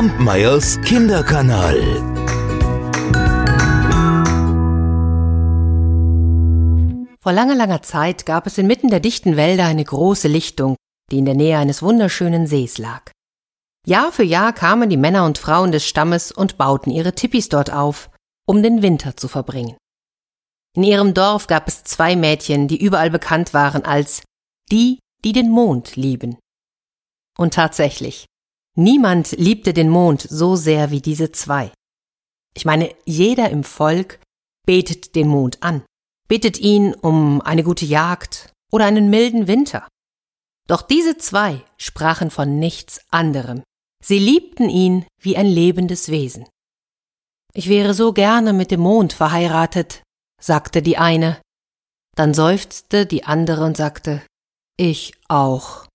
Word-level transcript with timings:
Kampmeyers 0.00 0.80
Kinderkanal. 0.80 1.76
Vor 7.20 7.32
langer, 7.34 7.54
langer 7.54 7.82
Zeit 7.82 8.24
gab 8.24 8.46
es 8.46 8.56
inmitten 8.56 8.88
der 8.88 9.00
dichten 9.00 9.36
Wälder 9.36 9.66
eine 9.66 9.84
große 9.84 10.26
Lichtung, 10.26 10.76
die 11.10 11.18
in 11.18 11.26
der 11.26 11.34
Nähe 11.34 11.58
eines 11.58 11.82
wunderschönen 11.82 12.46
Sees 12.46 12.78
lag. 12.78 13.10
Jahr 13.86 14.10
für 14.10 14.22
Jahr 14.22 14.54
kamen 14.54 14.88
die 14.88 14.96
Männer 14.96 15.26
und 15.26 15.36
Frauen 15.36 15.70
des 15.70 15.86
Stammes 15.86 16.32
und 16.32 16.56
bauten 16.56 16.90
ihre 16.90 17.14
Tippis 17.14 17.50
dort 17.50 17.70
auf, 17.70 18.08
um 18.46 18.62
den 18.62 18.80
Winter 18.80 19.18
zu 19.18 19.28
verbringen. 19.28 19.76
In 20.74 20.82
ihrem 20.82 21.12
Dorf 21.12 21.46
gab 21.46 21.68
es 21.68 21.84
zwei 21.84 22.16
Mädchen, 22.16 22.68
die 22.68 22.82
überall 22.82 23.10
bekannt 23.10 23.52
waren 23.52 23.84
als 23.84 24.22
die, 24.72 24.98
die 25.26 25.32
den 25.32 25.50
Mond 25.50 25.96
lieben. 25.96 26.38
Und 27.36 27.52
tatsächlich, 27.52 28.29
niemand 28.76 29.32
liebte 29.32 29.72
den 29.72 29.88
Mond 29.88 30.22
so 30.22 30.56
sehr 30.56 30.90
wie 30.90 31.00
diese 31.00 31.32
zwei. 31.32 31.72
Ich 32.54 32.64
meine, 32.64 32.94
jeder 33.04 33.50
im 33.50 33.64
Volk 33.64 34.20
betet 34.66 35.14
den 35.14 35.28
Mond 35.28 35.62
an, 35.62 35.82
bittet 36.28 36.58
ihn 36.58 36.94
um 36.94 37.40
eine 37.40 37.62
gute 37.62 37.84
Jagd 37.84 38.52
oder 38.70 38.86
einen 38.86 39.10
milden 39.10 39.46
Winter. 39.46 39.86
Doch 40.68 40.82
diese 40.82 41.16
zwei 41.16 41.64
sprachen 41.76 42.30
von 42.30 42.58
nichts 42.58 43.00
anderem. 43.10 43.62
Sie 44.02 44.18
liebten 44.18 44.68
ihn 44.68 45.06
wie 45.20 45.36
ein 45.36 45.46
lebendes 45.46 46.08
Wesen. 46.08 46.46
Ich 47.52 47.68
wäre 47.68 47.94
so 47.94 48.12
gerne 48.12 48.52
mit 48.52 48.70
dem 48.70 48.80
Mond 48.80 49.12
verheiratet, 49.12 50.02
sagte 50.40 50.82
die 50.82 50.96
eine. 50.96 51.40
Dann 52.16 52.34
seufzte 52.34 53.06
die 53.06 53.24
andere 53.24 53.64
und 53.64 53.76
sagte, 53.76 54.22
ich 54.76 55.14
auch. 55.28 55.86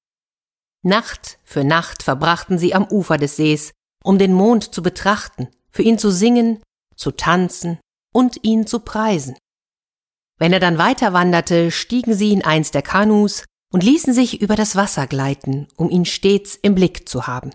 Nacht 0.86 1.40
für 1.44 1.64
Nacht 1.64 2.04
verbrachten 2.04 2.60
sie 2.60 2.76
am 2.76 2.86
Ufer 2.86 3.18
des 3.18 3.36
Sees, 3.36 3.72
um 4.04 4.20
den 4.20 4.34
Mond 4.34 4.74
zu 4.74 4.84
betrachten, 4.84 5.48
für 5.72 5.82
ihn 5.82 5.98
zu 5.98 6.12
singen, 6.12 6.62
zu 6.96 7.12
tanzen 7.12 7.80
und 8.14 8.44
ihn 8.44 8.68
zu 8.68 8.80
preisen. 8.80 9.36
Wenn 10.38 10.54
er 10.54 10.60
dann 10.60 10.78
weiter 10.78 11.12
wanderte, 11.12 11.72
stiegen 11.72 12.14
sie 12.14 12.32
in 12.32 12.44
eins 12.44 12.70
der 12.70 12.84
Kanus 12.84 13.44
und 13.74 13.84
ließen 13.84 14.14
sich 14.14 14.42
über 14.42 14.56
das 14.56 14.76
Wasser 14.76 15.08
gleiten, 15.08 15.68
um 15.76 15.90
ihn 15.90 16.06
stets 16.06 16.56
im 16.56 16.76
Blick 16.76 17.10
zu 17.10 17.26
haben. 17.26 17.52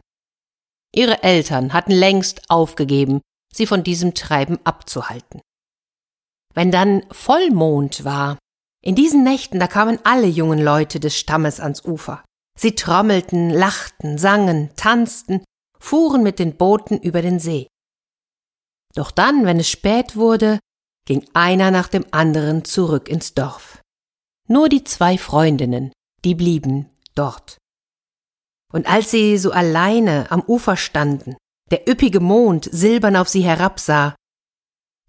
Ihre 0.93 1.23
Eltern 1.23 1.73
hatten 1.73 1.93
längst 1.93 2.51
aufgegeben, 2.51 3.21
sie 3.55 3.67
von 3.67 3.85
diesem 3.85 4.15
Treiben 4.15 4.59
abzuhalten. 4.65 5.41
Wenn 6.53 6.73
dann 6.73 7.07
Vollmond 7.13 8.05
war, 8.05 8.39
in 8.83 8.97
diesen 8.97 9.23
Nächten, 9.23 9.61
da 9.61 9.69
kamen 9.69 10.01
alle 10.03 10.27
jungen 10.27 10.59
Leute 10.59 10.99
des 10.99 11.17
Stammes 11.17 11.61
ans 11.61 11.85
Ufer. 11.85 12.25
Sie 12.59 12.75
trommelten, 12.75 13.51
lachten, 13.51 14.19
sangen, 14.19 14.71
tanzten, 14.77 15.43
fuhren 15.79 16.23
mit 16.23 16.39
den 16.39 16.57
Booten 16.57 16.99
über 16.99 17.23
den 17.23 17.41
See. 17.41 17.69
Doch 18.95 19.11
dann, 19.11 19.47
wenn 19.47 19.59
es 19.59 19.69
spät 19.69 20.17
wurde, 20.17 20.59
ging 21.07 21.27
einer 21.33 21.71
nach 21.71 21.89
dem 21.89 22.05
anderen 22.11 22.65
zurück 22.65 23.09
ins 23.09 23.35
Dorf. 23.35 23.81
Nur 24.49 24.69
die 24.69 24.85
zwei 24.85 25.17
Freundinnen, 25.17 25.93
die 26.25 26.35
blieben 26.35 26.91
dort. 27.15 27.57
Und 28.73 28.89
als 28.89 29.11
sie 29.11 29.39
so 29.39 29.53
alleine 29.53 30.31
am 30.31 30.43
Ufer 30.43 30.77
standen, 30.77 31.37
der 31.71 31.89
üppige 31.89 32.21
Mond 32.21 32.69
silbern 32.71 33.17
auf 33.17 33.29
sie 33.29 33.43
herabsah, 33.43 34.15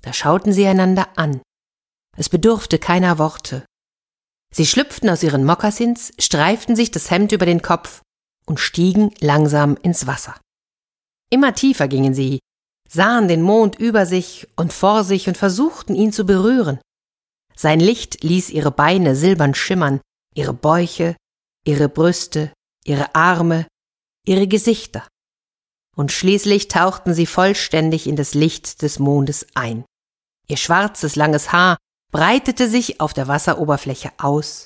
da 0.02 0.14
schauten 0.14 0.54
sie 0.54 0.66
einander 0.66 1.08
an. 1.16 1.42
Es 2.18 2.30
bedurfte 2.30 2.80
keiner 2.80 3.18
Worte. 3.18 3.66
Sie 4.54 4.66
schlüpften 4.66 5.10
aus 5.10 5.24
ihren 5.24 5.46
Mokassins, 5.46 6.12
streiften 6.20 6.76
sich 6.76 6.92
das 6.92 7.10
Hemd 7.10 7.32
über 7.32 7.46
den 7.46 7.62
Kopf 7.62 8.02
und 8.46 8.60
stiegen 8.60 9.14
langsam 9.20 9.78
ins 9.82 10.08
Wasser. 10.08 10.40
Immer 11.30 11.54
tiefer 11.56 11.88
gingen 11.88 12.14
sie, 12.14 12.40
sahen 12.90 13.30
den 13.30 13.42
Mond 13.42 13.80
über 13.80 14.06
sich 14.06 14.48
und 14.58 14.74
vor 14.74 15.06
sich 15.06 15.28
und 15.30 15.38
versuchten 15.38 15.96
ihn 15.96 16.12
zu 16.12 16.26
berühren. 16.26 16.80
Sein 17.56 17.80
Licht 17.80 18.24
ließ 18.24 18.50
ihre 18.50 18.72
Beine 18.72 19.16
silbern 19.16 19.56
schimmern, 19.56 20.02
ihre 20.36 20.54
Bäuche, 20.54 21.16
ihre 21.66 21.88
Brüste, 21.88 22.52
ihre 22.84 23.16
Arme, 23.16 23.68
ihre 24.26 24.48
Gesichter. 24.48 25.08
Und 25.96 26.12
schließlich 26.12 26.68
tauchten 26.68 27.14
sie 27.14 27.26
vollständig 27.26 28.08
in 28.08 28.16
das 28.16 28.34
Licht 28.34 28.82
des 28.82 29.00
Mondes 29.00 29.46
ein. 29.54 29.86
Ihr 30.48 30.58
schwarzes, 30.58 31.16
langes 31.16 31.54
Haar 31.54 31.78
breitete 32.12 32.70
sich 32.70 33.00
auf 33.00 33.14
der 33.14 33.28
Wasseroberfläche 33.28 34.12
aus, 34.18 34.66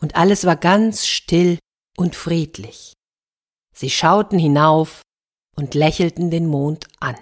und 0.00 0.16
alles 0.16 0.44
war 0.44 0.56
ganz 0.56 1.06
still 1.06 1.58
und 1.96 2.16
friedlich. 2.16 2.94
Sie 3.74 3.90
schauten 3.90 4.38
hinauf 4.38 5.02
und 5.56 5.74
lächelten 5.74 6.30
den 6.30 6.46
Mond 6.46 6.88
an. 7.00 7.16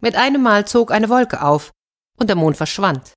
Mit 0.00 0.16
einem 0.16 0.42
Mal 0.42 0.66
zog 0.66 0.90
eine 0.90 1.08
Wolke 1.08 1.42
auf, 1.42 1.70
und 2.18 2.28
der 2.28 2.36
Mond 2.36 2.56
verschwand. 2.56 3.12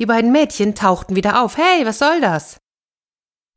Die 0.00 0.06
beiden 0.06 0.30
Mädchen 0.30 0.74
tauchten 0.74 1.16
wieder 1.16 1.42
auf. 1.42 1.56
Hey, 1.56 1.84
was 1.84 1.98
soll 1.98 2.20
das? 2.20 2.58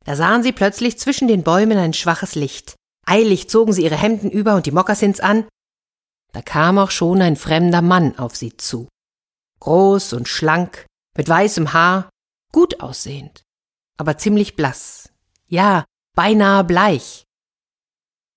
Da 0.04 0.16
sahen 0.16 0.42
sie 0.42 0.52
plötzlich 0.52 0.98
zwischen 0.98 1.28
den 1.28 1.44
Bäumen 1.44 1.78
ein 1.78 1.92
schwaches 1.92 2.34
Licht. 2.34 2.74
Eilig 3.06 3.48
zogen 3.48 3.72
sie 3.72 3.84
ihre 3.84 3.96
Hemden 3.96 4.30
über 4.30 4.56
und 4.56 4.66
die 4.66 4.72
Mokassins 4.72 5.20
an. 5.20 5.46
Da 6.32 6.42
kam 6.42 6.78
auch 6.78 6.90
schon 6.90 7.22
ein 7.22 7.36
fremder 7.36 7.82
Mann 7.82 8.18
auf 8.18 8.34
sie 8.34 8.56
zu. 8.56 8.88
Groß 9.62 10.14
und 10.14 10.26
schlank, 10.26 10.86
mit 11.16 11.28
weißem 11.28 11.72
Haar, 11.72 12.10
gut 12.50 12.80
aussehend, 12.80 13.44
aber 13.96 14.18
ziemlich 14.18 14.56
blass. 14.56 15.12
Ja, 15.46 15.84
beinahe 16.16 16.64
bleich. 16.64 17.22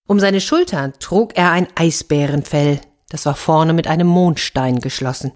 Um 0.07 0.19
seine 0.19 0.39
Schultern 0.39 0.93
trug 0.99 1.35
er 1.35 1.49
ein 1.49 1.67
Eisbärenfell, 1.73 2.79
das 3.09 3.25
war 3.25 3.33
vorne 3.33 3.73
mit 3.73 3.87
einem 3.87 4.05
Mondstein 4.05 4.81
geschlossen. 4.81 5.33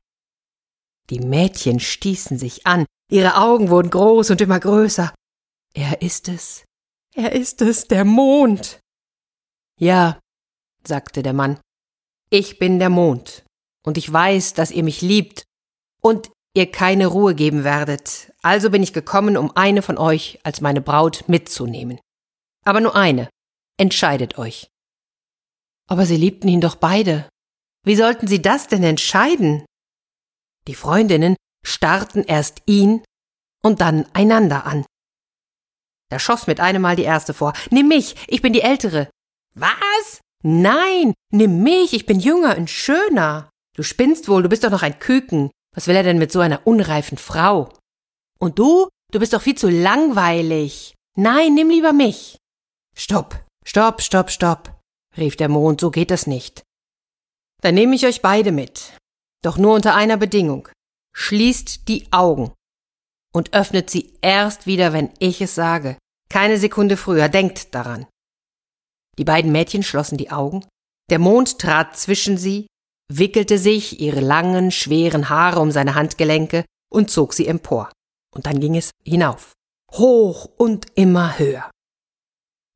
Die 1.09 1.21
Mädchen 1.21 1.79
stießen 1.79 2.37
sich 2.37 2.67
an, 2.67 2.85
ihre 3.09 3.37
Augen 3.37 3.71
wurden 3.71 3.89
groß 3.89 4.29
und 4.29 4.41
immer 4.41 4.59
größer. 4.59 5.11
Er 5.73 6.03
ist 6.03 6.29
es, 6.29 6.65
er 7.15 7.31
ist 7.31 7.63
es, 7.63 7.87
der 7.87 8.05
Mond. 8.05 8.79
Ja, 9.79 10.19
sagte 10.85 11.23
der 11.23 11.33
Mann, 11.33 11.59
ich 12.29 12.59
bin 12.59 12.77
der 12.77 12.89
Mond, 12.89 13.43
und 13.83 13.97
ich 13.97 14.13
weiß, 14.13 14.53
dass 14.53 14.69
ihr 14.69 14.83
mich 14.83 15.01
liebt 15.01 15.48
und 16.01 16.29
ihr 16.55 16.71
keine 16.71 17.07
Ruhe 17.07 17.35
geben 17.35 17.63
werdet, 17.63 18.31
also 18.41 18.69
bin 18.69 18.83
ich 18.83 18.93
gekommen, 18.93 19.37
um 19.37 19.55
eine 19.55 19.81
von 19.81 19.97
euch 19.97 20.39
als 20.43 20.61
meine 20.61 20.81
Braut 20.81 21.25
mitzunehmen. 21.27 21.99
Aber 22.65 22.81
nur 22.81 22.95
eine. 22.95 23.29
Entscheidet 23.77 24.37
euch. 24.37 24.69
Aber 25.87 26.05
sie 26.05 26.17
liebten 26.17 26.47
ihn 26.47 26.61
doch 26.61 26.75
beide. 26.75 27.27
Wie 27.85 27.95
sollten 27.95 28.27
sie 28.27 28.41
das 28.41 28.67
denn 28.67 28.83
entscheiden? 28.83 29.65
Die 30.67 30.75
Freundinnen 30.75 31.35
starrten 31.65 32.23
erst 32.23 32.61
ihn 32.65 33.03
und 33.63 33.81
dann 33.81 34.05
einander 34.13 34.65
an. 34.65 34.85
Da 36.09 36.19
schoss 36.19 36.47
mit 36.47 36.59
einem 36.59 36.81
Mal 36.81 36.95
die 36.95 37.03
erste 37.03 37.33
vor. 37.33 37.53
Nimm 37.69 37.87
mich, 37.87 38.15
ich 38.27 38.41
bin 38.41 38.53
die 38.53 38.61
Ältere. 38.61 39.09
Was? 39.55 40.21
Nein, 40.43 41.13
nimm 41.31 41.63
mich, 41.63 41.93
ich 41.93 42.05
bin 42.05 42.19
jünger 42.19 42.57
und 42.57 42.69
schöner. 42.69 43.49
Du 43.75 43.83
spinnst 43.83 44.27
wohl, 44.27 44.43
du 44.43 44.49
bist 44.49 44.63
doch 44.63 44.71
noch 44.71 44.83
ein 44.83 44.99
Küken. 44.99 45.51
Was 45.75 45.87
will 45.87 45.95
er 45.95 46.03
denn 46.03 46.17
mit 46.17 46.31
so 46.31 46.39
einer 46.39 46.65
unreifen 46.65 47.17
Frau? 47.17 47.69
Und 48.39 48.59
du? 48.59 48.87
Du 49.11 49.19
bist 49.19 49.33
doch 49.33 49.41
viel 49.41 49.55
zu 49.55 49.69
langweilig. 49.69 50.95
Nein, 51.15 51.55
nimm 51.55 51.69
lieber 51.69 51.93
mich. 51.93 52.37
Stopp, 52.95 53.43
stopp, 53.65 54.01
stopp, 54.01 54.29
stopp, 54.29 54.79
rief 55.17 55.35
der 55.35 55.49
Mond, 55.49 55.81
so 55.81 55.89
geht 55.89 56.11
das 56.11 56.27
nicht. 56.27 56.63
Dann 57.61 57.75
nehme 57.75 57.95
ich 57.95 58.05
euch 58.05 58.21
beide 58.21 58.51
mit. 58.51 58.93
Doch 59.43 59.57
nur 59.57 59.73
unter 59.73 59.95
einer 59.95 60.17
Bedingung. 60.17 60.69
Schließt 61.15 61.87
die 61.87 62.11
Augen 62.11 62.53
und 63.33 63.53
öffnet 63.53 63.89
sie 63.89 64.13
erst 64.21 64.67
wieder, 64.67 64.93
wenn 64.93 65.11
ich 65.19 65.41
es 65.41 65.55
sage. 65.55 65.97
Keine 66.29 66.57
Sekunde 66.57 66.97
früher, 66.97 67.29
denkt 67.29 67.73
daran. 67.73 68.05
Die 69.17 69.25
beiden 69.25 69.51
Mädchen 69.51 69.83
schlossen 69.83 70.17
die 70.17 70.31
Augen, 70.31 70.65
der 71.09 71.19
Mond 71.19 71.59
trat 71.59 71.97
zwischen 71.97 72.37
sie, 72.37 72.67
wickelte 73.11 73.57
sich 73.57 73.99
ihre 73.99 74.21
langen, 74.21 74.71
schweren 74.71 75.29
Haare 75.29 75.59
um 75.59 75.71
seine 75.71 75.95
Handgelenke 75.95 76.63
und 76.91 77.09
zog 77.09 77.33
sie 77.33 77.47
empor. 77.47 77.91
Und 78.33 78.45
dann 78.45 78.59
ging 78.59 78.77
es 78.77 78.91
hinauf, 79.03 79.53
hoch 79.91 80.49
und 80.57 80.87
immer 80.95 81.37
höher. 81.39 81.69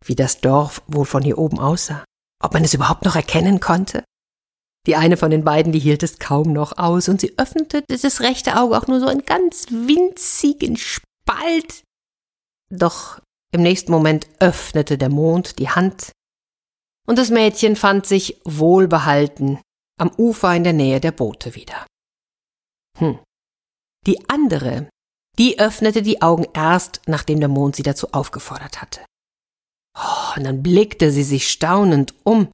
Wie 0.03 0.15
das 0.15 0.41
Dorf 0.41 0.81
wohl 0.87 1.05
von 1.05 1.23
hier 1.23 1.37
oben 1.37 1.59
aussah, 1.59 2.03
ob 2.43 2.53
man 2.53 2.63
es 2.63 2.73
überhaupt 2.73 3.05
noch 3.05 3.15
erkennen 3.15 3.59
konnte? 3.59 4.03
Die 4.85 4.97
eine 4.97 5.15
von 5.15 5.31
den 5.31 5.45
beiden, 5.45 5.71
die 5.71 5.79
hielt 5.79 6.03
es 6.03 6.19
kaum 6.19 6.51
noch 6.51 6.77
aus, 6.77 7.07
und 7.07 7.21
sie 7.21 7.37
öffnete 7.37 7.83
das 7.87 8.19
rechte 8.19 8.57
Auge 8.59 8.77
auch 8.77 8.87
nur 8.87 8.99
so 8.99 9.07
einen 9.07 9.23
ganz 9.23 9.67
winzigen 9.69 10.75
Spalt. 10.75 11.83
Doch 12.69 13.21
im 13.53 13.61
nächsten 13.61 13.91
Moment 13.91 14.27
öffnete 14.39 14.97
der 14.97 15.09
Mond 15.09 15.57
die 15.59 15.69
Hand, 15.69 16.11
und 17.07 17.17
das 17.17 17.29
Mädchen 17.29 17.77
fand 17.77 18.05
sich 18.05 18.41
wohlbehalten 18.43 19.59
am 19.99 20.11
Ufer 20.17 20.55
in 20.55 20.63
der 20.63 20.73
Nähe 20.73 20.99
der 20.99 21.11
Boote 21.11 21.55
wieder. 21.55 21.85
Hm. 22.97 23.19
Die 24.05 24.29
andere, 24.29 24.89
die 25.37 25.59
öffnete 25.59 26.01
die 26.01 26.21
Augen 26.21 26.45
erst, 26.53 27.01
nachdem 27.07 27.39
der 27.39 27.49
Mond 27.49 27.75
sie 27.75 27.83
dazu 27.83 28.11
aufgefordert 28.11 28.81
hatte. 28.81 29.01
Oh, 29.97 30.37
und 30.37 30.43
dann 30.43 30.63
blickte 30.63 31.11
sie 31.11 31.23
sich 31.23 31.49
staunend 31.49 32.13
um 32.23 32.49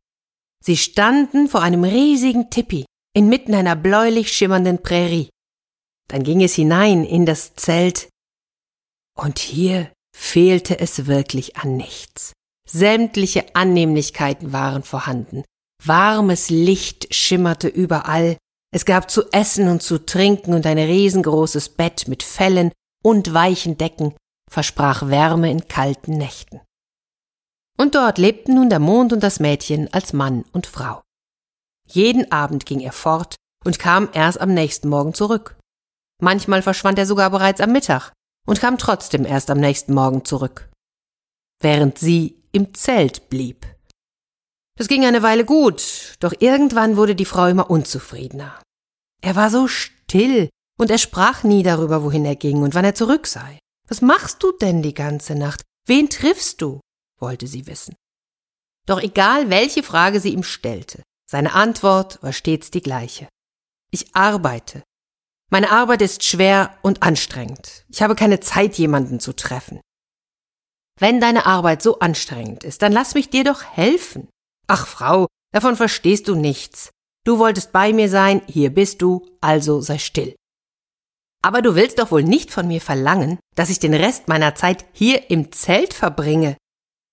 Sie 0.61 0.77
standen 0.77 1.47
vor 1.47 1.61
einem 1.61 1.83
riesigen 1.83 2.49
Tipi 2.49 2.85
inmitten 3.15 3.55
einer 3.55 3.75
bläulich 3.75 4.31
schimmernden 4.31 4.81
Prärie. 4.81 5.29
Dann 6.09 6.23
ging 6.23 6.43
es 6.43 6.55
hinein 6.55 7.05
in 7.05 7.25
das 7.25 7.55
Zelt, 7.55 8.09
und 9.17 9.39
hier 9.39 9.91
fehlte 10.15 10.79
es 10.79 11.05
wirklich 11.05 11.57
an 11.57 11.75
nichts. 11.75 12.33
Sämtliche 12.67 13.55
Annehmlichkeiten 13.55 14.53
waren 14.53 14.83
vorhanden. 14.83 15.43
Warmes 15.83 16.49
Licht 16.49 17.13
schimmerte 17.13 17.67
überall, 17.67 18.37
es 18.71 18.85
gab 18.85 19.09
zu 19.09 19.31
essen 19.31 19.67
und 19.67 19.81
zu 19.81 20.05
trinken 20.05 20.53
und 20.53 20.65
ein 20.65 20.77
riesengroßes 20.77 21.69
Bett 21.69 22.07
mit 22.07 22.21
Fellen 22.21 22.71
und 23.03 23.33
weichen 23.33 23.77
Decken 23.77 24.15
versprach 24.49 25.07
Wärme 25.07 25.49
in 25.49 25.67
kalten 25.67 26.17
Nächten. 26.17 26.61
Und 27.77 27.95
dort 27.95 28.17
lebten 28.17 28.55
nun 28.55 28.69
der 28.69 28.79
Mond 28.79 29.13
und 29.13 29.23
das 29.23 29.39
Mädchen 29.39 29.91
als 29.93 30.11
Mann 30.11 30.43
und 30.51 30.67
Frau. 30.67 31.01
Jeden 31.87 32.31
Abend 32.31 32.65
ging 32.65 32.81
er 32.81 32.91
fort 32.91 33.35
und 33.63 33.79
kam 33.79 34.09
erst 34.13 34.41
am 34.41 34.53
nächsten 34.53 34.89
Morgen 34.89 35.13
zurück. 35.13 35.57
Manchmal 36.21 36.61
verschwand 36.61 36.99
er 36.99 37.05
sogar 37.05 37.29
bereits 37.29 37.61
am 37.61 37.71
Mittag 37.71 38.11
und 38.45 38.59
kam 38.59 38.77
trotzdem 38.77 39.25
erst 39.25 39.49
am 39.49 39.59
nächsten 39.59 39.93
Morgen 39.93 40.25
zurück. 40.25 40.69
Während 41.61 41.97
sie 41.97 42.43
im 42.51 42.73
Zelt 42.73 43.29
blieb. 43.29 43.65
Das 44.79 44.87
ging 44.87 45.05
eine 45.05 45.23
Weile 45.23 45.43
gut, 45.43 46.15
doch 46.21 46.33
irgendwann 46.39 46.95
wurde 46.95 47.13
die 47.13 47.25
Frau 47.25 47.47
immer 47.47 47.69
unzufriedener. 47.69 48.61
Er 49.21 49.35
war 49.35 49.49
so 49.49 49.67
still 49.67 50.49
und 50.79 50.89
er 50.89 50.97
sprach 50.97 51.43
nie 51.43 51.63
darüber, 51.63 52.01
wohin 52.01 52.23
er 52.23 52.37
ging 52.37 52.61
und 52.61 52.75
wann 52.75 52.85
er 52.85 52.95
zurück 52.95 53.27
sei. 53.27 53.59
Was 53.89 54.01
machst 54.01 54.41
du 54.41 54.53
denn 54.53 54.81
die 54.81 54.93
ganze 54.93 55.35
Nacht? 55.35 55.63
Wen 55.85 56.09
triffst 56.09 56.61
du? 56.61 56.79
wollte 57.19 57.45
sie 57.45 57.67
wissen. 57.67 57.93
Doch 58.85 59.01
egal, 59.01 59.49
welche 59.49 59.83
Frage 59.83 60.21
sie 60.21 60.29
ihm 60.29 60.43
stellte, 60.43 61.03
seine 61.29 61.55
Antwort 61.55 62.23
war 62.23 62.31
stets 62.31 62.71
die 62.71 62.81
gleiche. 62.81 63.27
Ich 63.91 64.15
arbeite. 64.15 64.81
Meine 65.51 65.71
Arbeit 65.71 66.01
ist 66.01 66.23
schwer 66.23 66.77
und 66.83 67.03
anstrengend. 67.03 67.83
Ich 67.89 68.01
habe 68.01 68.15
keine 68.15 68.39
Zeit, 68.39 68.77
jemanden 68.77 69.19
zu 69.19 69.35
treffen. 69.35 69.81
Wenn 70.97 71.19
deine 71.19 71.45
Arbeit 71.45 71.81
so 71.81 71.99
anstrengend 71.99 72.63
ist, 72.63 72.81
dann 72.81 72.93
lass 72.93 73.13
mich 73.13 73.29
dir 73.29 73.43
doch 73.43 73.61
helfen. 73.61 74.29
Ach, 74.69 74.85
Frau, 74.85 75.25
davon 75.51 75.75
verstehst 75.75 76.27
du 76.27 76.35
nichts. 76.35 76.91
Du 77.25 77.39
wolltest 77.39 77.71
bei 77.71 77.91
mir 77.91 78.07
sein, 78.07 78.43
hier 78.45 78.69
bist 78.69 79.01
du, 79.01 79.25
also 79.41 79.81
sei 79.81 79.97
still. 79.97 80.35
Aber 81.41 81.63
du 81.63 81.73
willst 81.73 81.97
doch 81.97 82.11
wohl 82.11 82.23
nicht 82.23 82.51
von 82.51 82.67
mir 82.67 82.79
verlangen, 82.79 83.39
dass 83.55 83.71
ich 83.71 83.79
den 83.79 83.95
Rest 83.95 84.27
meiner 84.27 84.53
Zeit 84.53 84.85
hier 84.93 85.31
im 85.31 85.51
Zelt 85.51 85.93
verbringe. 85.93 86.55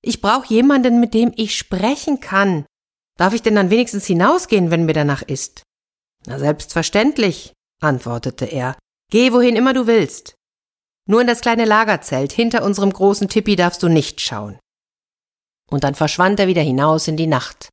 Ich 0.02 0.20
brauche 0.20 0.52
jemanden, 0.52 1.00
mit 1.00 1.14
dem 1.14 1.32
ich 1.34 1.56
sprechen 1.56 2.20
kann. 2.20 2.66
Darf 3.16 3.32
ich 3.32 3.40
denn 3.40 3.54
dann 3.54 3.70
wenigstens 3.70 4.04
hinausgehen, 4.04 4.70
wenn 4.70 4.84
mir 4.84 4.92
danach 4.92 5.22
ist? 5.22 5.62
Na 6.26 6.38
selbstverständlich, 6.38 7.54
antwortete 7.80 8.44
er. 8.44 8.76
Geh 9.10 9.32
wohin 9.32 9.56
immer 9.56 9.72
du 9.72 9.86
willst. 9.86 10.34
Nur 11.08 11.22
in 11.22 11.26
das 11.26 11.40
kleine 11.40 11.64
Lagerzelt 11.64 12.32
hinter 12.32 12.64
unserem 12.64 12.92
großen 12.92 13.28
Tippi 13.28 13.56
darfst 13.56 13.82
du 13.82 13.88
nicht 13.88 14.20
schauen 14.20 14.58
und 15.70 15.84
dann 15.84 15.94
verschwand 15.94 16.40
er 16.40 16.46
wieder 16.46 16.62
hinaus 16.62 17.08
in 17.08 17.16
die 17.16 17.26
Nacht, 17.26 17.68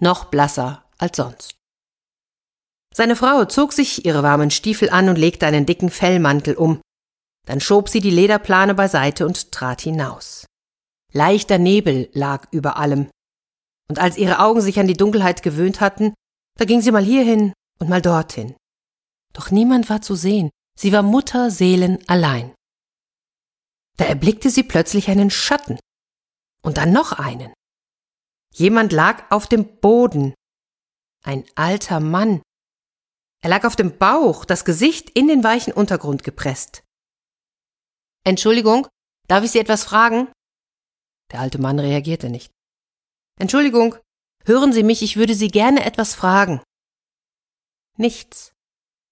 noch 0.00 0.26
blasser 0.26 0.84
als 0.98 1.16
sonst. 1.16 1.56
Seine 2.94 3.16
Frau 3.16 3.44
zog 3.44 3.72
sich 3.72 4.06
ihre 4.06 4.22
warmen 4.22 4.50
Stiefel 4.50 4.90
an 4.90 5.08
und 5.08 5.16
legte 5.16 5.46
einen 5.46 5.66
dicken 5.66 5.90
Fellmantel 5.90 6.54
um. 6.54 6.80
Dann 7.46 7.60
schob 7.60 7.88
sie 7.88 8.00
die 8.00 8.10
Lederplane 8.10 8.74
beiseite 8.74 9.26
und 9.26 9.52
trat 9.52 9.82
hinaus. 9.82 10.46
Leichter 11.12 11.58
Nebel 11.58 12.08
lag 12.12 12.48
über 12.52 12.78
allem. 12.78 13.08
Und 13.88 13.98
als 13.98 14.16
ihre 14.16 14.40
Augen 14.40 14.60
sich 14.60 14.80
an 14.80 14.88
die 14.88 14.96
Dunkelheit 14.96 15.42
gewöhnt 15.42 15.80
hatten, 15.80 16.14
da 16.58 16.64
ging 16.64 16.80
sie 16.80 16.90
mal 16.90 17.04
hierhin 17.04 17.52
und 17.78 17.88
mal 17.88 18.02
dorthin. 18.02 18.56
Doch 19.32 19.50
niemand 19.50 19.90
war 19.90 20.00
zu 20.00 20.14
sehen, 20.14 20.50
sie 20.78 20.92
war 20.92 21.02
Mutterseelen 21.02 21.98
allein. 22.08 22.54
Da 23.98 24.06
erblickte 24.06 24.50
sie 24.50 24.62
plötzlich 24.62 25.08
einen 25.08 25.30
Schatten, 25.30 25.78
und 26.66 26.78
dann 26.78 26.92
noch 26.92 27.12
einen. 27.12 27.54
Jemand 28.52 28.92
lag 28.92 29.30
auf 29.30 29.46
dem 29.46 29.78
Boden. 29.80 30.34
Ein 31.22 31.44
alter 31.54 32.00
Mann. 32.00 32.42
Er 33.42 33.50
lag 33.50 33.64
auf 33.64 33.76
dem 33.76 33.98
Bauch, 33.98 34.44
das 34.44 34.64
Gesicht 34.64 35.10
in 35.10 35.28
den 35.28 35.44
weichen 35.44 35.72
Untergrund 35.72 36.24
gepresst. 36.24 36.82
Entschuldigung, 38.24 38.88
darf 39.28 39.44
ich 39.44 39.52
Sie 39.52 39.60
etwas 39.60 39.84
fragen? 39.84 40.32
Der 41.32 41.40
alte 41.40 41.58
Mann 41.58 41.78
reagierte 41.78 42.30
nicht. 42.30 42.50
Entschuldigung, 43.38 43.96
hören 44.44 44.72
Sie 44.72 44.82
mich, 44.82 45.02
ich 45.02 45.16
würde 45.16 45.34
Sie 45.34 45.48
gerne 45.48 45.84
etwas 45.84 46.14
fragen. 46.14 46.62
Nichts. 47.96 48.52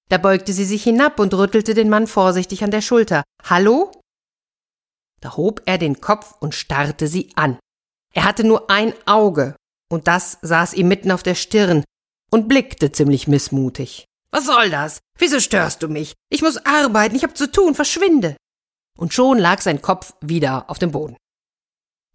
Da 0.08 0.18
beugte 0.18 0.52
sie 0.52 0.64
sich 0.64 0.82
hinab 0.82 1.18
und 1.18 1.32
rüttelte 1.32 1.74
den 1.74 1.88
Mann 1.88 2.06
vorsichtig 2.06 2.62
an 2.62 2.70
der 2.70 2.82
Schulter. 2.82 3.22
Hallo? 3.42 3.90
Da 5.24 5.38
hob 5.38 5.62
er 5.64 5.78
den 5.78 6.02
Kopf 6.02 6.34
und 6.40 6.54
starrte 6.54 7.08
sie 7.08 7.30
an. 7.34 7.58
Er 8.12 8.24
hatte 8.24 8.44
nur 8.44 8.70
ein 8.70 8.92
Auge, 9.06 9.56
und 9.90 10.06
das 10.06 10.36
saß 10.42 10.74
ihm 10.74 10.86
mitten 10.86 11.10
auf 11.10 11.22
der 11.22 11.34
Stirn 11.34 11.82
und 12.30 12.46
blickte 12.46 12.92
ziemlich 12.92 13.26
missmutig. 13.26 14.04
Was 14.30 14.44
soll 14.44 14.68
das? 14.68 14.98
Wieso 15.18 15.40
störst 15.40 15.82
du 15.82 15.88
mich? 15.88 16.12
Ich 16.28 16.42
muss 16.42 16.58
arbeiten, 16.66 17.16
ich 17.16 17.22
hab 17.22 17.38
zu 17.38 17.50
tun, 17.50 17.74
verschwinde. 17.74 18.36
Und 18.98 19.14
schon 19.14 19.38
lag 19.38 19.62
sein 19.62 19.80
Kopf 19.80 20.12
wieder 20.20 20.68
auf 20.68 20.78
dem 20.78 20.90
Boden. 20.90 21.16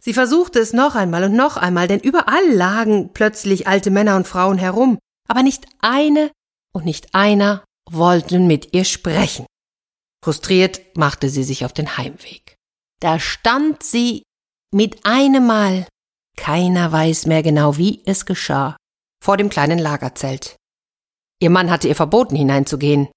Sie 0.00 0.14
versuchte 0.14 0.60
es 0.60 0.72
noch 0.72 0.94
einmal 0.94 1.24
und 1.24 1.34
noch 1.34 1.56
einmal, 1.56 1.88
denn 1.88 1.98
überall 1.98 2.48
lagen 2.52 3.12
plötzlich 3.12 3.66
alte 3.66 3.90
Männer 3.90 4.14
und 4.14 4.28
Frauen 4.28 4.56
herum, 4.56 4.98
aber 5.26 5.42
nicht 5.42 5.66
eine 5.80 6.30
und 6.72 6.84
nicht 6.84 7.12
einer 7.12 7.64
wollten 7.90 8.46
mit 8.46 8.72
ihr 8.72 8.84
sprechen. 8.84 9.46
Frustriert 10.24 10.96
machte 10.96 11.28
sie 11.28 11.42
sich 11.42 11.64
auf 11.64 11.72
den 11.72 11.96
Heimweg. 11.96 12.59
Da 13.00 13.18
stand 13.18 13.82
sie 13.82 14.22
mit 14.72 15.04
einem 15.06 15.46
Mal, 15.46 15.88
keiner 16.36 16.92
weiß 16.92 17.26
mehr 17.26 17.42
genau, 17.42 17.76
wie 17.78 18.02
es 18.04 18.26
geschah, 18.26 18.76
vor 19.24 19.36
dem 19.38 19.48
kleinen 19.48 19.78
Lagerzelt. 19.78 20.56
Ihr 21.42 21.50
Mann 21.50 21.70
hatte 21.70 21.88
ihr 21.88 21.96
verboten, 21.96 22.36
hineinzugehen. 22.36 23.08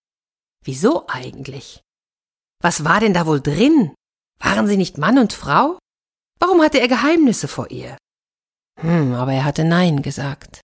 Wieso 0.63 1.07
eigentlich? 1.07 1.81
Was 2.61 2.85
war 2.85 3.01
denn 3.01 3.13
da 3.13 3.25
wohl 3.25 3.41
drin? 3.41 3.93
Waren 4.39 4.67
sie 4.67 4.77
nicht 4.77 4.97
Mann 4.97 5.19
und 5.19 5.33
Frau? 5.33 5.77
Warum 6.39 6.61
hatte 6.61 6.79
er 6.79 6.87
Geheimnisse 6.87 7.49
vor 7.49 7.69
ihr? 7.69 7.97
Hm, 8.79 9.13
aber 9.13 9.33
er 9.33 9.43
hatte 9.43 9.65
Nein 9.65 10.01
gesagt. 10.01 10.61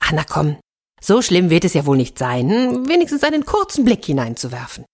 Ach, 0.00 0.12
na 0.12 0.24
komm, 0.24 0.60
so 1.00 1.22
schlimm 1.22 1.48
wird 1.48 1.64
es 1.64 1.72
ja 1.72 1.86
wohl 1.86 1.96
nicht 1.96 2.18
sein, 2.18 2.86
wenigstens 2.86 3.24
einen 3.24 3.46
kurzen 3.46 3.86
Blick 3.86 4.04
hineinzuwerfen. 4.04 4.84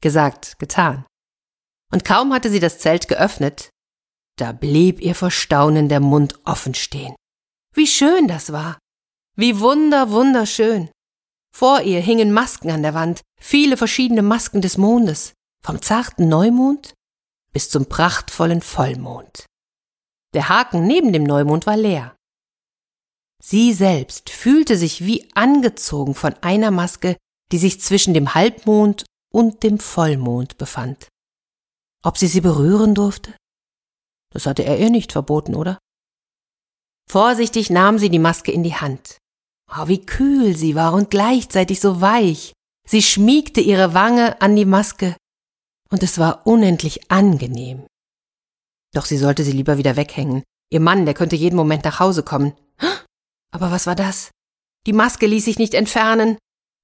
Gesagt, 0.00 0.60
getan 0.60 1.04
und 1.92 2.04
kaum 2.04 2.32
hatte 2.32 2.50
sie 2.50 2.60
das 2.60 2.78
Zelt 2.78 3.08
geöffnet, 3.08 3.70
da 4.36 4.52
blieb 4.52 5.00
ihr 5.00 5.14
vor 5.14 5.30
Staunen 5.30 5.88
der 5.88 6.00
Mund 6.00 6.38
offen 6.44 6.74
stehen. 6.74 7.14
Wie 7.74 7.86
schön 7.86 8.28
das 8.28 8.52
war. 8.52 8.78
Wie 9.36 9.60
wunder, 9.60 10.10
wunderschön. 10.10 10.90
Vor 11.54 11.80
ihr 11.82 12.00
hingen 12.00 12.32
Masken 12.32 12.70
an 12.70 12.82
der 12.82 12.94
Wand, 12.94 13.22
viele 13.40 13.76
verschiedene 13.76 14.22
Masken 14.22 14.60
des 14.60 14.76
Mondes, 14.76 15.32
vom 15.64 15.82
zarten 15.82 16.28
Neumond 16.28 16.94
bis 17.52 17.70
zum 17.70 17.86
prachtvollen 17.86 18.60
Vollmond. 18.60 19.46
Der 20.34 20.48
Haken 20.48 20.86
neben 20.86 21.12
dem 21.12 21.24
Neumond 21.24 21.66
war 21.66 21.76
leer. 21.76 22.14
Sie 23.42 23.72
selbst 23.72 24.30
fühlte 24.30 24.76
sich 24.76 25.04
wie 25.04 25.28
angezogen 25.34 26.14
von 26.14 26.34
einer 26.42 26.70
Maske, 26.70 27.16
die 27.50 27.58
sich 27.58 27.80
zwischen 27.80 28.14
dem 28.14 28.34
Halbmond 28.34 29.04
und 29.32 29.62
dem 29.62 29.78
Vollmond 29.78 30.58
befand. 30.58 31.08
Ob 32.08 32.16
sie 32.16 32.26
sie 32.26 32.40
berühren 32.40 32.94
durfte? 32.94 33.36
Das 34.32 34.46
hatte 34.46 34.64
er 34.64 34.78
ihr 34.78 34.88
nicht 34.88 35.12
verboten, 35.12 35.54
oder? 35.54 35.78
Vorsichtig 37.06 37.68
nahm 37.68 37.98
sie 37.98 38.08
die 38.08 38.18
Maske 38.18 38.50
in 38.50 38.62
die 38.62 38.76
Hand. 38.76 39.18
Oh, 39.70 39.88
wie 39.88 40.06
kühl 40.06 40.56
sie 40.56 40.74
war 40.74 40.94
und 40.94 41.10
gleichzeitig 41.10 41.80
so 41.80 42.00
weich. 42.00 42.54
Sie 42.88 43.02
schmiegte 43.02 43.60
ihre 43.60 43.92
Wange 43.92 44.40
an 44.40 44.56
die 44.56 44.64
Maske, 44.64 45.16
und 45.90 46.02
es 46.02 46.16
war 46.16 46.46
unendlich 46.46 47.10
angenehm. 47.10 47.86
Doch 48.94 49.04
sie 49.04 49.18
sollte 49.18 49.44
sie 49.44 49.52
lieber 49.52 49.76
wieder 49.76 49.96
weghängen. 49.96 50.44
Ihr 50.70 50.80
Mann, 50.80 51.04
der 51.04 51.12
könnte 51.12 51.36
jeden 51.36 51.56
Moment 51.56 51.84
nach 51.84 52.00
Hause 52.00 52.22
kommen. 52.22 52.54
Aber 53.52 53.70
was 53.70 53.86
war 53.86 53.96
das? 53.96 54.30
Die 54.86 54.94
Maske 54.94 55.26
ließ 55.26 55.44
sich 55.44 55.58
nicht 55.58 55.74
entfernen. 55.74 56.38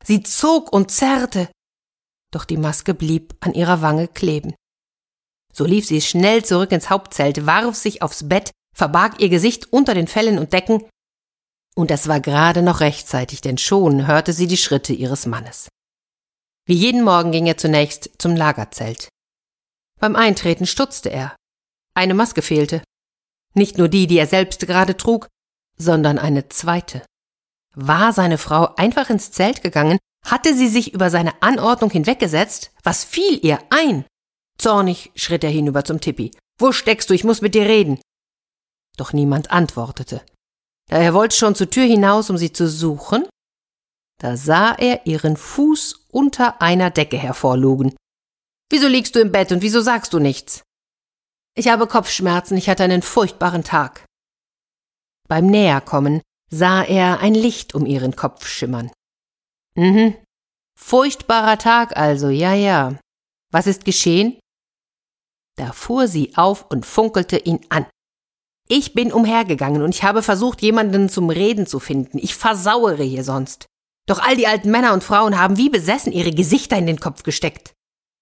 Sie 0.04 0.22
zog 0.22 0.70
und 0.70 0.90
zerrte. 0.90 1.48
Doch 2.30 2.44
die 2.44 2.58
Maske 2.58 2.92
blieb 2.92 3.34
an 3.40 3.54
ihrer 3.54 3.80
Wange 3.80 4.06
kleben. 4.06 4.54
So 5.54 5.64
lief 5.64 5.86
sie 5.86 6.00
schnell 6.00 6.44
zurück 6.44 6.72
ins 6.72 6.90
Hauptzelt, 6.90 7.46
warf 7.46 7.76
sich 7.76 8.02
aufs 8.02 8.28
Bett, 8.28 8.50
verbarg 8.74 9.20
ihr 9.20 9.28
Gesicht 9.28 9.72
unter 9.72 9.94
den 9.94 10.08
Fellen 10.08 10.38
und 10.38 10.52
Decken, 10.52 10.84
und 11.74 11.90
es 11.90 12.06
war 12.06 12.20
gerade 12.20 12.62
noch 12.62 12.80
rechtzeitig, 12.80 13.40
denn 13.40 13.58
schon 13.58 14.06
hörte 14.06 14.32
sie 14.32 14.46
die 14.46 14.56
Schritte 14.56 14.92
ihres 14.92 15.26
Mannes. 15.26 15.68
Wie 16.66 16.74
jeden 16.74 17.02
Morgen 17.02 17.32
ging 17.32 17.46
er 17.46 17.58
zunächst 17.58 18.10
zum 18.18 18.36
Lagerzelt. 18.36 19.08
Beim 20.00 20.16
Eintreten 20.16 20.66
stutzte 20.66 21.10
er. 21.10 21.36
Eine 21.94 22.14
Maske 22.14 22.42
fehlte. 22.42 22.82
Nicht 23.54 23.76
nur 23.76 23.88
die, 23.88 24.06
die 24.06 24.18
er 24.18 24.26
selbst 24.26 24.60
gerade 24.66 24.96
trug, 24.96 25.28
sondern 25.76 26.18
eine 26.18 26.48
zweite. 26.48 27.02
War 27.74 28.12
seine 28.12 28.38
Frau 28.38 28.74
einfach 28.76 29.10
ins 29.10 29.32
Zelt 29.32 29.62
gegangen, 29.62 29.98
hatte 30.24 30.54
sie 30.54 30.68
sich 30.68 30.94
über 30.94 31.10
seine 31.10 31.42
Anordnung 31.42 31.90
hinweggesetzt? 31.90 32.72
Was 32.82 33.04
fiel 33.04 33.44
ihr 33.44 33.58
ein? 33.70 34.04
Zornig 34.58 35.10
schritt 35.14 35.44
er 35.44 35.50
hinüber 35.50 35.84
zum 35.84 36.00
Tippi. 36.00 36.30
Wo 36.58 36.72
steckst 36.72 37.10
du? 37.10 37.14
Ich 37.14 37.24
muss 37.24 37.40
mit 37.40 37.54
dir 37.54 37.66
reden. 37.66 38.00
Doch 38.96 39.12
niemand 39.12 39.50
antwortete. 39.50 40.22
Da 40.88 40.98
er 40.98 41.14
wollte 41.14 41.36
schon 41.36 41.54
zur 41.54 41.70
Tür 41.70 41.84
hinaus, 41.84 42.30
um 42.30 42.36
sie 42.36 42.52
zu 42.52 42.68
suchen, 42.68 43.26
da 44.20 44.36
sah 44.36 44.74
er 44.74 45.06
ihren 45.06 45.36
Fuß 45.36 46.06
unter 46.10 46.62
einer 46.62 46.90
Decke 46.90 47.16
hervorlugen. 47.16 47.94
Wieso 48.70 48.86
liegst 48.86 49.14
du 49.14 49.20
im 49.20 49.32
Bett 49.32 49.52
und 49.52 49.62
wieso 49.62 49.80
sagst 49.80 50.12
du 50.12 50.18
nichts? 50.18 50.62
Ich 51.56 51.68
habe 51.68 51.86
Kopfschmerzen, 51.86 52.56
ich 52.56 52.68
hatte 52.68 52.84
einen 52.84 53.02
furchtbaren 53.02 53.64
Tag. 53.64 54.04
Beim 55.28 55.46
Näherkommen 55.46 56.20
sah 56.50 56.82
er 56.82 57.20
ein 57.20 57.34
Licht 57.34 57.74
um 57.74 57.86
ihren 57.86 58.16
Kopf 58.16 58.46
schimmern. 58.46 58.90
Mhm. 59.76 60.16
Furchtbarer 60.78 61.58
Tag 61.58 61.96
also, 61.96 62.28
ja, 62.28 62.54
ja. 62.54 62.98
Was 63.52 63.66
ist 63.66 63.84
geschehen? 63.84 64.38
Da 65.56 65.72
fuhr 65.72 66.08
sie 66.08 66.36
auf 66.36 66.66
und 66.70 66.86
funkelte 66.86 67.38
ihn 67.38 67.60
an. 67.68 67.86
Ich 68.68 68.94
bin 68.94 69.12
umhergegangen 69.12 69.82
und 69.82 69.94
ich 69.94 70.02
habe 70.02 70.22
versucht, 70.22 70.62
jemanden 70.62 71.08
zum 71.08 71.30
Reden 71.30 71.66
zu 71.66 71.78
finden. 71.78 72.18
Ich 72.18 72.34
versauere 72.34 73.02
hier 73.02 73.24
sonst. 73.24 73.66
Doch 74.06 74.20
all 74.20 74.36
die 74.36 74.46
alten 74.46 74.70
Männer 74.70 74.92
und 74.92 75.04
Frauen 75.04 75.38
haben 75.38 75.56
wie 75.56 75.70
besessen 75.70 76.12
ihre 76.12 76.32
Gesichter 76.32 76.76
in 76.76 76.86
den 76.86 77.00
Kopf 77.00 77.22
gesteckt. 77.22 77.72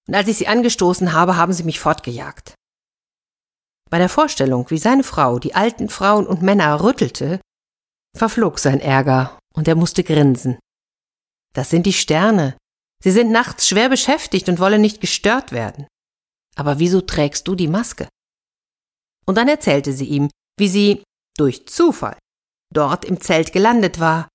Und 0.09 0.15
als 0.15 0.29
ich 0.29 0.39
sie 0.39 0.49
angestoßen 0.49 1.13
habe, 1.13 1.37
haben 1.37 1.53
sie 1.53 1.63
mich 1.63 1.81
fortgejagt. 1.81 2.55
Bei 3.89 3.99
der 3.99 4.09
Vorstellung, 4.09 4.71
wie 4.71 4.79
seine 4.79 5.05
Frau 5.05 5.39
die 5.39 5.55
alten 5.55 5.89
Frauen 5.89 6.27
und 6.27 6.43
Männer 6.43 6.83
rüttelte, 6.83 7.41
verflog 8.17 8.59
sein 8.59 8.81
Ärger 8.81 9.39
und 9.55 9.69
er 9.69 9.75
musste 9.75 10.03
grinsen. 10.03 10.59
Das 11.55 11.71
sind 11.71 11.87
die 11.87 11.93
Sterne. 11.93 12.57
Sie 13.03 13.11
sind 13.11 13.31
nachts 13.31 13.69
schwer 13.69 13.89
beschäftigt 13.89 14.49
und 14.49 14.59
wollen 14.59 14.81
nicht 14.81 15.01
gestört 15.01 15.53
werden. 15.53 15.87
Aber 16.57 16.79
wieso 16.79 17.01
trägst 17.01 17.49
du 17.49 17.55
die 17.55 17.69
Maske? 17.69 18.09
Und 19.27 19.37
dann 19.37 19.49
erzählte 19.49 19.93
sie 19.93 20.07
ihm, 20.07 20.29
wie 20.59 20.69
sie 20.69 21.03
durch 21.37 21.67
Zufall 21.67 22.19
dort 22.73 23.05
im 23.05 23.21
Zelt 23.21 23.53
gelandet 23.53 24.01
war 24.01 24.29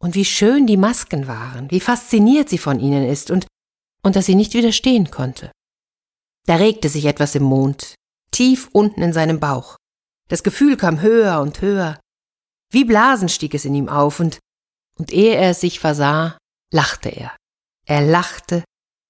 und 0.00 0.14
wie 0.14 0.24
schön 0.24 0.66
die 0.66 0.76
Masken 0.76 1.26
waren, 1.26 1.70
wie 1.70 1.80
fasziniert 1.80 2.48
sie 2.48 2.58
von 2.58 2.80
ihnen 2.80 3.04
ist 3.04 3.30
und, 3.30 3.46
und 4.02 4.16
dass 4.16 4.26
sie 4.26 4.34
nicht 4.34 4.54
widerstehen 4.54 5.10
konnte. 5.10 5.50
Da 6.46 6.56
regte 6.56 6.88
sich 6.88 7.04
etwas 7.04 7.34
im 7.34 7.42
Mond, 7.42 7.94
tief 8.30 8.68
unten 8.72 9.02
in 9.02 9.12
seinem 9.12 9.40
Bauch. 9.40 9.76
Das 10.28 10.42
Gefühl 10.42 10.76
kam 10.76 11.00
höher 11.00 11.40
und 11.40 11.60
höher. 11.60 11.98
Wie 12.70 12.84
Blasen 12.84 13.28
stieg 13.28 13.54
es 13.54 13.64
in 13.64 13.74
ihm 13.74 13.88
auf 13.88 14.20
und, 14.20 14.38
und 14.98 15.12
ehe 15.12 15.34
er 15.34 15.50
es 15.50 15.60
sich 15.60 15.80
versah, 15.80 16.38
lachte 16.72 17.08
er. 17.08 17.36
Er 17.86 18.02
lachte 18.02 18.64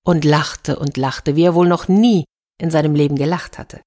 und 0.08 0.24
lachte 0.24 0.78
und 0.78 0.96
lachte, 0.96 1.36
wie 1.36 1.42
er 1.42 1.54
wohl 1.54 1.68
noch 1.68 1.86
nie 1.86 2.24
in 2.58 2.70
seinem 2.70 2.94
Leben 2.94 3.16
gelacht 3.16 3.58
hatte. 3.58 3.82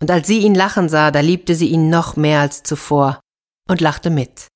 Und 0.00 0.10
als 0.10 0.26
sie 0.26 0.38
ihn 0.38 0.54
lachen 0.54 0.88
sah, 0.88 1.10
da 1.10 1.20
liebte 1.20 1.54
sie 1.54 1.68
ihn 1.68 1.90
noch 1.90 2.16
mehr 2.16 2.40
als 2.40 2.62
zuvor 2.62 3.20
und 3.68 3.82
lachte 3.82 4.08
mit. 4.08 4.48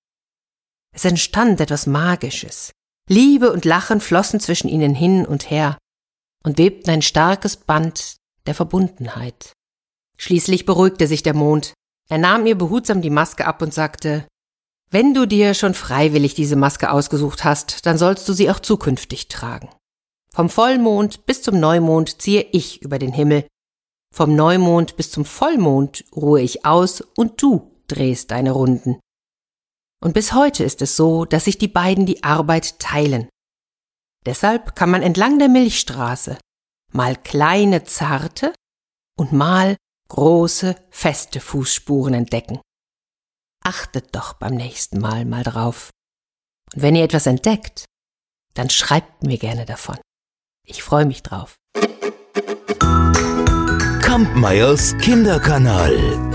Es 0.97 1.05
entstand 1.05 1.61
etwas 1.61 1.87
Magisches. 1.87 2.73
Liebe 3.11 3.53
und 3.53 3.67
Lachen 3.67 4.01
flossen 4.01 4.41
zwischen 4.41 4.71
ihnen 4.71 4.95
hin 4.95 5.27
und 5.27 5.51
her 5.51 5.77
und 6.45 6.57
webten 6.57 6.89
ein 6.89 7.03
starkes 7.03 7.59
Band 7.59 8.17
der 8.47 8.55
Verbundenheit. 8.55 9.53
Schließlich 10.17 10.65
beruhigte 10.65 11.07
sich 11.07 11.23
der 11.23 11.35
Mond. 11.35 11.75
Er 12.09 12.17
nahm 12.17 12.47
ihr 12.47 12.57
behutsam 12.57 13.03
die 13.03 13.11
Maske 13.11 13.47
ab 13.47 13.61
und 13.61 13.75
sagte, 13.75 14.27
wenn 14.91 15.13
du 15.13 15.27
dir 15.27 15.53
schon 15.53 15.75
freiwillig 15.75 16.33
diese 16.33 16.57
Maske 16.57 16.91
ausgesucht 16.91 17.45
hast, 17.45 17.85
dann 17.85 17.99
sollst 17.99 18.27
du 18.27 18.33
sie 18.33 18.51
auch 18.51 18.61
zukünftig 18.61 19.29
tragen. 19.29 19.69
Vom 20.35 20.51
Vollmond 20.51 21.27
bis 21.27 21.43
zum 21.43 21.61
Neumond 21.61 22.21
ziehe 22.21 22.43
ich 22.51 22.83
über 22.83 22.99
den 22.99 23.13
Himmel. 23.13 23.47
Vom 24.13 24.35
Neumond 24.35 24.97
bis 24.97 25.13
zum 25.13 25.25
Vollmond 25.25 26.05
ruhe 26.11 26.41
ich 26.41 26.67
aus 26.67 27.03
und 27.17 27.41
du 27.41 27.71
drehst 27.87 28.33
deine 28.33 28.51
Runden. 28.51 28.99
Und 30.03 30.13
bis 30.13 30.33
heute 30.33 30.65
ist 30.65 30.83
es 30.83 30.97
so, 30.97 31.25
dass 31.25 31.45
sich 31.45 31.57
die 31.57 31.69
beiden 31.69 32.05
die 32.05 32.25
Arbeit 32.25 32.81
teilen. 32.81 33.29
Deshalb 34.27 34.75
kann 34.75 34.91
man 34.91 35.03
entlang 35.03 35.39
der 35.39 35.49
Milchstraße 35.49 36.37
mal 36.93 37.15
kleine, 37.15 37.85
zarte 37.85 38.53
und 39.17 39.33
mal 39.33 39.77
große, 40.09 40.75
feste 40.91 41.39
Fußspuren 41.39 42.13
entdecken. 42.13 42.61
Achtet 43.63 44.17
doch 44.17 44.33
beim 44.33 44.57
nächsten 44.57 44.99
Mal 44.99 45.27
mal 45.27 45.45
drauf. 45.45 45.91
Und 46.75 46.83
wenn 46.83 46.97
ihr 46.97 47.05
etwas 47.05 47.27
entdeckt, 47.27 47.85
dann 48.55 48.69
schreibt 48.69 49.23
mir 49.23 49.39
gerne 49.39 49.65
davon. 49.65 49.97
Ich 50.67 50.83
freue 50.83 51.05
mich 51.05 51.23
drauf. 51.23 51.59
Kampmeyers 54.01 54.97
Kinderkanal. 54.99 56.34